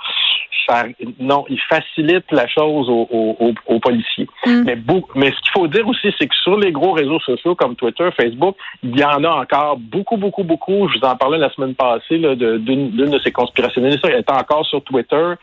non, 1.21 1.45
ils 1.49 1.61
facilitent 1.68 2.30
la 2.33 2.47
chose 2.49 2.88
aux, 2.88 3.78
policiers. 3.80 4.26
Mm. 4.45 4.62
Mais, 4.64 4.76
mais 5.14 5.30
ce 5.30 5.40
qu'il 5.40 5.52
faut 5.52 5.66
dire 5.68 5.87
aussi, 5.87 6.09
c'est 6.18 6.26
que 6.26 6.35
sur 6.42 6.56
les 6.59 6.73
gros 6.73 6.92
réseaux 6.92 7.21
sociaux 7.21 7.54
comme 7.54 7.76
Twitter, 7.76 8.09
Facebook, 8.16 8.56
il 8.83 8.99
y 8.99 9.04
en 9.04 9.23
a 9.25 9.30
encore 9.42 9.76
beaucoup, 9.76 10.16
beaucoup, 10.16 10.45
beaucoup. 10.45 10.88
Je 10.88 10.99
vous 10.99 11.04
en 11.04 11.16
parlais 11.16 11.38
la 11.38 11.50
semaine 11.50 11.75
passée 11.75 12.18
d'une 12.18 12.90
de, 12.90 13.18
ces 13.23 13.33
conspirationnistes. 13.33 14.00
Elle 14.04 14.21
était 14.21 14.33
encore 14.33 14.66
sur 14.66 14.83
Twitter. 14.83 15.35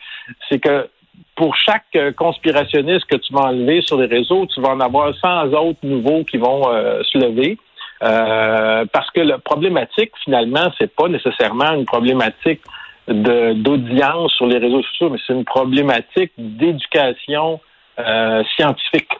C'est 0.48 0.58
que 0.58 0.88
pour 1.36 1.56
chaque 1.56 1.84
euh, 1.96 2.12
conspirationniste 2.12 3.06
que 3.06 3.16
tu 3.16 3.32
vas 3.32 3.46
enlever 3.48 3.82
sur 3.82 3.98
les 3.98 4.06
réseaux, 4.06 4.46
tu 4.46 4.60
vas 4.60 4.70
en 4.70 4.80
avoir 4.80 5.14
100 5.16 5.52
autres 5.52 5.80
nouveaux 5.82 6.24
qui 6.24 6.36
vont 6.36 6.68
euh, 6.68 7.02
se 7.04 7.18
lever. 7.18 7.58
Euh, 8.02 8.84
parce 8.92 9.10
que 9.10 9.20
la 9.20 9.38
problématique, 9.38 10.12
finalement, 10.24 10.70
c'est 10.78 10.94
pas 10.94 11.08
nécessairement 11.08 11.72
une 11.72 11.86
problématique 11.86 12.60
d'audience 13.06 14.32
sur 14.32 14.46
les 14.46 14.58
réseaux 14.58 14.82
sociaux, 14.82 15.10
mais 15.10 15.18
c'est 15.26 15.34
une 15.34 15.44
problématique 15.44 16.32
d'éducation 16.38 17.60
euh, 17.98 18.42
scientifique. 18.56 19.10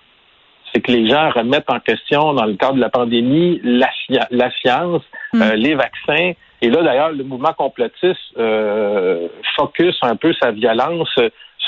C'est 0.72 0.80
que 0.80 0.90
les 0.90 1.08
gens 1.08 1.30
remettent 1.30 1.70
en 1.70 1.78
question, 1.80 2.32
dans 2.32 2.46
le 2.46 2.54
cadre 2.54 2.74
de 2.74 2.80
la 2.80 2.88
pandémie, 2.88 3.60
la, 3.62 3.90
la 4.30 4.50
science, 4.60 5.02
mm. 5.32 5.42
euh, 5.42 5.54
les 5.54 5.74
vaccins. 5.74 6.32
Et 6.62 6.70
là, 6.70 6.82
d'ailleurs, 6.82 7.12
le 7.12 7.24
mouvement 7.24 7.52
complotiste 7.52 8.18
euh, 8.38 9.28
focus 9.54 9.96
un 10.02 10.16
peu 10.16 10.32
sa 10.40 10.50
violence 10.50 11.14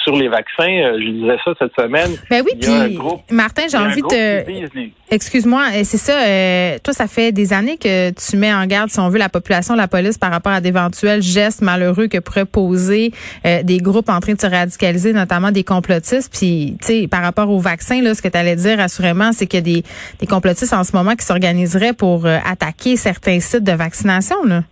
sur 0.07 0.17
les 0.17 0.29
vaccins, 0.29 0.71
euh, 0.71 1.01
je 1.01 1.11
disais 1.11 1.37
ça 1.45 1.53
cette 1.59 1.75
semaine. 1.75 2.13
Ben 2.31 2.45
oui, 2.45 2.53
puis 2.61 3.35
Martin, 3.35 3.63
j'ai 3.69 3.77
envie 3.77 4.03
de 4.03 4.91
Excuse-moi, 5.09 5.63
c'est 5.85 5.99
ça. 5.99 6.21
Euh, 6.27 6.79
toi, 6.83 6.93
ça 6.93 7.07
fait 7.07 7.31
des 7.31 7.53
années 7.53 7.77
que 7.77 8.11
tu 8.11 8.37
mets 8.37 8.53
en 8.53 8.67
garde, 8.67 8.91
si 8.91 8.99
on 8.99 9.09
veut, 9.09 9.19
la 9.19 9.29
population, 9.29 9.75
la 9.77 9.87
police 9.87 10.19
par 10.19 10.33
rapport 10.33 10.53
à 10.53 10.61
d'éventuels 10.61 11.23
gestes 11.23 11.63
malheureux 11.63 12.09
que 12.09 12.19
pourraient 12.19 12.45
poser 12.45 13.13
euh, 13.45 13.63
des 13.63 13.79
groupes 13.79 14.09
en 14.09 14.19
train 14.19 14.35
de 14.35 14.41
se 14.41 14.47
radicaliser, 14.47 15.13
notamment 15.13 15.53
des 15.53 15.63
complotistes. 15.63 16.33
Puis, 16.37 16.77
tu 16.81 16.87
sais, 16.87 17.09
par 17.09 17.23
rapport 17.23 17.51
au 17.51 17.61
vaccin, 17.61 18.03
là, 18.03 18.15
ce 18.15 18.23
que 18.23 18.29
tu 18.29 18.39
allais 18.39 18.57
dire, 18.57 18.81
assurément, 18.81 19.31
c'est 19.33 19.47
qu'il 19.47 19.59
y 19.59 19.63
a 19.63 19.75
des, 19.75 19.85
des 20.19 20.27
complotistes 20.27 20.73
en 20.73 20.83
ce 20.83 20.95
moment 20.95 21.15
qui 21.15 21.25
s'organiseraient 21.25 21.93
pour 21.93 22.27
attaquer 22.27 22.97
certains 22.97 23.39
sites 23.39 23.65
de 23.65 23.73
vaccination. 23.73 24.43
Là. 24.45 24.63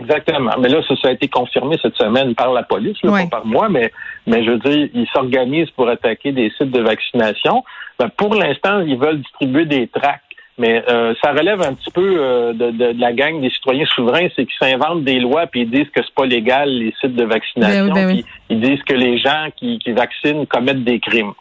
Exactement. 0.00 0.52
Mais 0.58 0.68
là, 0.68 0.80
ça, 0.86 1.08
a 1.08 1.12
été 1.12 1.28
confirmé 1.28 1.76
cette 1.80 1.96
semaine 1.96 2.34
par 2.34 2.52
la 2.52 2.62
police, 2.62 2.98
pas 3.00 3.26
par 3.26 3.46
moi, 3.46 3.68
mais, 3.68 3.92
mais 4.26 4.44
je 4.44 4.50
veux 4.50 4.58
dire, 4.58 4.88
ils 4.94 5.08
s'organisent 5.12 5.70
pour 5.70 5.88
attaquer 5.88 6.32
des 6.32 6.50
sites 6.56 6.70
de 6.70 6.80
vaccination. 6.80 7.64
Ben, 7.98 8.08
pour 8.08 8.34
l'instant, 8.34 8.80
ils 8.80 8.98
veulent 8.98 9.20
distribuer 9.20 9.66
des 9.66 9.88
tracts. 9.88 10.22
Mais 10.60 10.82
euh, 10.88 11.14
ça 11.22 11.30
relève 11.30 11.62
un 11.62 11.72
petit 11.72 11.90
peu 11.92 12.16
euh, 12.18 12.52
de, 12.52 12.72
de, 12.72 13.00
la 13.00 13.12
gang 13.12 13.40
des 13.40 13.50
citoyens 13.50 13.86
souverains, 13.94 14.26
c'est 14.34 14.44
qu'ils 14.44 14.58
s'inventent 14.58 15.04
des 15.04 15.20
lois 15.20 15.46
puis 15.46 15.60
ils 15.60 15.70
disent 15.70 15.88
que 15.94 16.02
c'est 16.02 16.14
pas 16.14 16.26
légal 16.26 16.68
les 16.68 16.92
sites 17.00 17.14
de 17.14 17.24
vaccination. 17.24 17.94
Ben 17.94 18.08
ben 18.08 18.22
ils 18.50 18.60
disent 18.60 18.82
que 18.82 18.94
les 18.94 19.18
gens 19.18 19.50
qui, 19.56 19.78
qui 19.78 19.92
vaccinent 19.92 20.48
commettent 20.48 20.82
des 20.82 20.98
crimes 20.98 21.32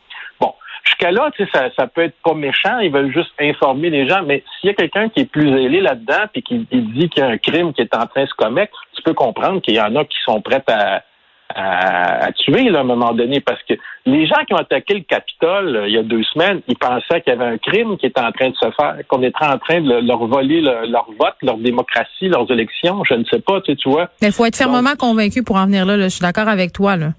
jusqu'à 0.87 1.11
là, 1.11 1.29
tu 1.35 1.43
sais, 1.43 1.49
ça, 1.53 1.69
ça 1.77 1.87
peut 1.87 2.01
être 2.01 2.15
pas 2.23 2.33
méchant, 2.33 2.79
ils 2.79 2.91
veulent 2.91 3.13
juste 3.13 3.31
informer 3.39 3.89
les 3.89 4.07
gens, 4.07 4.23
mais 4.25 4.43
s'il 4.59 4.69
y 4.69 4.71
a 4.71 4.73
quelqu'un 4.73 5.09
qui 5.09 5.21
est 5.21 5.31
plus 5.31 5.49
ailé 5.49 5.81
là-dedans 5.81 6.25
puis 6.31 6.41
qui 6.41 6.59
dit 6.71 7.09
qu'il 7.09 7.23
y 7.23 7.25
a 7.25 7.29
un 7.29 7.37
crime 7.37 7.73
qui 7.73 7.81
est 7.81 7.95
en 7.95 8.05
train 8.07 8.23
de 8.23 8.29
se 8.29 8.35
commettre, 8.35 8.73
tu 8.95 9.01
peux 9.03 9.13
comprendre 9.13 9.61
qu'il 9.61 9.75
y 9.75 9.81
en 9.81 9.95
a 9.95 10.05
qui 10.05 10.17
sont 10.25 10.41
prêts 10.41 10.63
à, 10.67 11.03
à, 11.55 12.31
tuer 12.33 12.69
à 12.75 12.79
un 12.79 12.83
moment 12.83 13.13
donné 13.13 13.39
parce 13.39 13.61
que 13.63 13.73
les 14.05 14.25
gens 14.27 14.43
qui 14.45 14.53
ont 14.53 14.57
attaqué 14.57 14.93
le 14.95 15.01
Capitole 15.01 15.75
euh, 15.75 15.87
il 15.87 15.93
y 15.93 15.97
a 15.97 16.03
deux 16.03 16.23
semaines, 16.23 16.61
ils 16.67 16.77
pensaient 16.77 17.21
qu'il 17.21 17.33
y 17.33 17.35
avait 17.35 17.53
un 17.53 17.57
crime 17.57 17.97
qui 17.97 18.05
était 18.05 18.21
en 18.21 18.31
train 18.31 18.49
de 18.49 18.55
se 18.55 18.69
faire, 18.71 18.95
qu'on 19.07 19.23
était 19.23 19.45
en 19.45 19.57
train 19.57 19.81
de 19.81 20.05
leur 20.05 20.25
voler 20.25 20.61
leur 20.61 21.07
vote, 21.19 21.35
leur 21.41 21.57
démocratie, 21.57 22.27
leurs 22.27 22.49
élections. 22.51 23.03
Je 23.03 23.15
ne 23.15 23.23
sais 23.25 23.39
pas, 23.39 23.61
tu, 23.61 23.75
tu 23.75 23.89
vois. 23.89 24.09
Mais 24.21 24.27
il 24.27 24.33
faut 24.33 24.45
être 24.45 24.57
fermement 24.57 24.95
convaincu 24.97 25.43
pour 25.43 25.55
en 25.55 25.65
venir 25.65 25.85
là. 25.85 25.97
Je 25.97 26.07
suis 26.07 26.21
d'accord 26.21 26.47
avec 26.47 26.73
toi. 26.73 26.95
Là. 26.95 27.09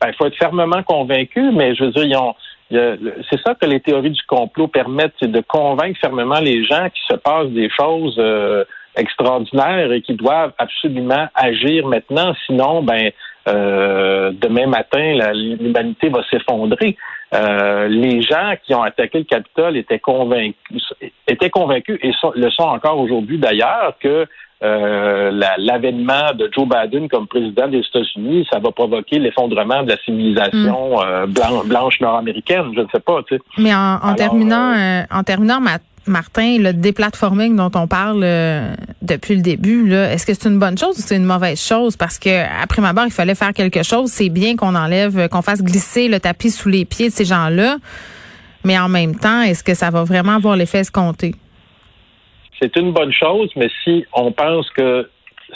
Ben, 0.00 0.12
faut 0.16 0.26
être 0.26 0.36
fermement 0.36 0.82
convaincu, 0.82 1.50
mais 1.52 1.74
je 1.74 1.84
veux 1.84 1.90
dire, 1.90 2.34
c'est 2.70 3.40
ça 3.44 3.54
que 3.54 3.66
les 3.66 3.80
théories 3.80 4.10
du 4.10 4.22
complot 4.24 4.68
permettent, 4.68 5.14
c'est 5.20 5.30
de 5.30 5.40
convaincre 5.40 5.98
fermement 6.00 6.40
les 6.40 6.64
gens 6.64 6.88
qu'il 6.90 7.16
se 7.16 7.16
passe 7.16 7.48
des 7.48 7.68
choses 7.70 8.16
euh, 8.18 8.64
extraordinaires 8.96 9.90
et 9.92 10.02
qui 10.02 10.14
doivent 10.14 10.52
absolument 10.58 11.28
agir 11.34 11.86
maintenant, 11.86 12.34
sinon, 12.46 12.82
ben 12.82 13.10
euh, 13.48 14.32
demain 14.34 14.66
matin, 14.66 15.32
l'humanité 15.32 16.10
va 16.10 16.22
s'effondrer. 16.30 16.96
Euh, 17.34 17.88
les 17.88 18.22
gens 18.22 18.54
qui 18.64 18.74
ont 18.74 18.82
attaqué 18.82 19.18
le 19.18 19.24
Capitole 19.24 19.76
étaient 19.76 19.98
convaincus, 19.98 20.92
étaient 21.26 21.50
convaincus 21.50 21.98
et 22.02 22.12
le 22.34 22.50
sont 22.50 22.62
encore 22.62 22.98
aujourd'hui 22.98 23.38
d'ailleurs 23.38 23.94
que 24.00 24.26
euh, 24.60 25.30
l'avènement 25.58 26.32
de 26.34 26.50
Joe 26.52 26.66
Biden 26.68 27.08
comme 27.08 27.28
président 27.28 27.68
des 27.68 27.78
États-Unis, 27.78 28.46
ça 28.52 28.58
va 28.58 28.72
provoquer 28.72 29.20
l'effondrement 29.20 29.84
de 29.84 29.90
la 29.90 29.96
civilisation 29.98 30.98
mm. 30.98 31.04
euh, 31.04 31.62
blanche 31.64 32.00
nord-américaine. 32.00 32.72
Je 32.74 32.80
ne 32.80 32.86
sais 32.92 33.00
pas. 33.00 33.22
Tu 33.28 33.36
sais. 33.36 33.42
Mais 33.58 33.72
en, 33.74 34.14
terminant, 34.14 34.72
euh, 34.76 35.02
en 35.12 35.22
terminant, 35.22 35.60
Martin, 36.06 36.56
le 36.58 36.72
déplatforming 36.72 37.54
dont 37.54 37.70
on 37.76 37.86
parle 37.86 38.26
depuis 39.02 39.36
le 39.36 39.42
début, 39.42 39.92
est-ce 39.92 40.26
que 40.26 40.34
c'est 40.34 40.48
une 40.48 40.58
bonne 40.58 40.76
chose 40.76 40.98
ou 40.98 41.02
c'est 41.02 41.16
une 41.16 41.24
mauvaise 41.24 41.60
chose? 41.60 41.96
Parce 41.96 42.18
que 42.18 42.44
après 42.62 42.82
ma 42.82 42.92
barre, 42.92 43.06
il 43.06 43.12
fallait 43.12 43.36
faire 43.36 43.52
quelque 43.52 43.84
chose. 43.84 44.10
C'est 44.10 44.30
bien 44.30 44.56
qu'on 44.56 44.74
enlève, 44.74 45.28
qu'on 45.28 45.42
fasse 45.42 45.62
glisser 45.62 46.08
le 46.08 46.18
tapis 46.18 46.50
sous 46.50 46.68
les 46.68 46.84
pieds 46.84 47.10
de 47.10 47.14
ces 47.14 47.24
gens-là. 47.24 47.76
Mais 48.64 48.76
en 48.76 48.88
même 48.88 49.14
temps, 49.14 49.42
est-ce 49.42 49.62
que 49.62 49.74
ça 49.74 49.90
va 49.90 50.02
vraiment 50.02 50.32
avoir 50.32 50.56
l'effet 50.56 50.78
escompté? 50.78 51.34
C'est 52.60 52.76
une 52.76 52.92
bonne 52.92 53.12
chose, 53.12 53.50
mais 53.56 53.68
si 53.84 54.04
on 54.12 54.32
pense 54.32 54.68
que 54.70 55.08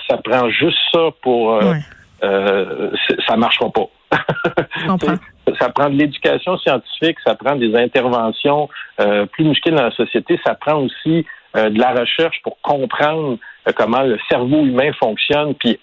ça 0.08 0.16
prend 0.18 0.48
juste 0.50 0.78
ça 0.92 1.08
pour, 1.22 1.54
euh, 1.54 1.74
euh 2.22 2.90
ça 3.26 3.36
marchera 3.36 3.70
pas. 3.70 3.88
ça 5.58 5.70
prend 5.70 5.88
de 5.88 5.96
l'éducation 5.96 6.58
scientifique, 6.58 7.16
ça 7.24 7.34
prend 7.34 7.56
des 7.56 7.74
interventions 7.74 8.68
euh, 9.00 9.26
plus 9.26 9.44
musclées 9.44 9.72
dans 9.72 9.84
la 9.84 9.90
société, 9.90 10.38
ça 10.44 10.54
prend 10.54 10.76
aussi 10.76 11.26
euh, 11.56 11.70
de 11.70 11.78
la 11.78 11.92
recherche 11.92 12.40
pour 12.42 12.60
comprendre 12.60 13.38
comment 13.76 14.02
le 14.02 14.18
cerveau 14.28 14.64
humain 14.64 14.90
fonctionne, 14.98 15.54
puis 15.54 15.78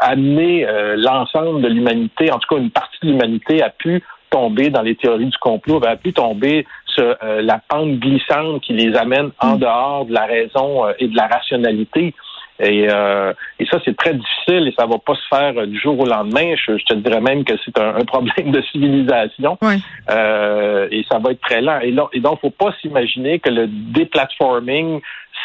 amener 0.00 0.66
l'ensemble 0.96 1.62
de 1.62 1.68
l'humanité, 1.68 2.30
en 2.30 2.38
tout 2.38 2.54
cas 2.54 2.60
une 2.60 2.70
partie 2.70 2.98
de 3.02 3.12
l'humanité, 3.12 3.62
a 3.62 3.70
pu 3.70 4.02
tomber 4.28 4.68
dans 4.68 4.82
les 4.82 4.94
théories 4.94 5.30
du 5.30 5.38
complot, 5.38 5.80
a 5.86 5.96
pu 5.96 6.12
tomber 6.12 6.66
la 6.98 7.60
pente 7.68 7.98
glissante 7.98 8.62
qui 8.62 8.72
les 8.72 8.96
amène 8.96 9.30
en 9.40 9.56
mm. 9.56 9.58
dehors 9.58 10.06
de 10.06 10.12
la 10.12 10.26
raison 10.26 10.86
euh, 10.86 10.92
et 10.98 11.08
de 11.08 11.16
la 11.16 11.26
rationalité. 11.26 12.14
Et, 12.60 12.88
euh, 12.90 13.32
et 13.58 13.66
ça, 13.66 13.78
c'est 13.84 13.96
très 13.96 14.14
difficile 14.14 14.68
et 14.68 14.74
ça 14.78 14.86
va 14.86 14.98
pas 14.98 15.14
se 15.14 15.28
faire 15.28 15.66
du 15.66 15.78
jour 15.78 15.98
au 15.98 16.06
lendemain. 16.06 16.54
Je, 16.56 16.72
te 16.84 16.94
dirais 16.94 17.20
même 17.20 17.44
que 17.44 17.54
c'est 17.64 17.78
un, 17.78 18.04
problème 18.04 18.50
de 18.50 18.62
civilisation. 18.72 19.58
et 19.62 21.04
ça 21.10 21.18
va 21.18 21.32
être 21.32 21.40
très 21.40 21.60
lent. 21.60 21.80
Et, 21.80 21.92
là, 21.92 22.08
et 22.12 22.20
donc, 22.20 22.40
faut 22.40 22.50
pas 22.50 22.74
s'imaginer 22.80 23.38
que 23.38 23.50
le 23.50 23.66
déplatforming, 23.68 25.00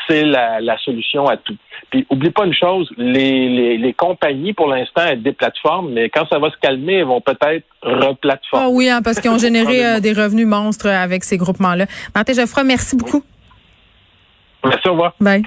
c'est 0.07 0.23
la, 0.23 0.59
la, 0.59 0.77
solution 0.79 1.27
à 1.27 1.37
tout. 1.37 1.55
Puis, 1.89 2.05
oublie 2.09 2.31
pas 2.31 2.45
une 2.45 2.53
chose, 2.53 2.89
les, 2.97 3.49
les, 3.49 3.77
les 3.77 3.93
compagnies, 3.93 4.53
pour 4.53 4.67
l'instant, 4.67 5.03
elles 5.07 5.21
déplatforment, 5.21 5.93
mais 5.93 6.09
quand 6.09 6.27
ça 6.29 6.39
va 6.39 6.49
se 6.49 6.57
calmer, 6.57 6.95
elles 6.95 7.05
vont 7.05 7.21
peut-être 7.21 7.65
replatformer. 7.81 8.65
Ah 8.65 8.69
oui, 8.69 8.89
hein, 8.89 9.01
parce 9.03 9.19
qu'ils 9.19 9.31
ont 9.31 9.37
généré 9.49 9.85
euh, 9.85 9.99
des 9.99 10.13
revenus 10.13 10.47
monstres 10.47 10.87
avec 10.87 11.23
ces 11.23 11.37
groupements-là. 11.37 11.85
Martin 12.13 12.33
Geoffroy, 12.33 12.63
merci 12.63 12.95
beaucoup. 12.95 13.23
Merci, 14.63 14.87
au 14.87 14.91
revoir. 14.91 15.13
Bye. 15.19 15.43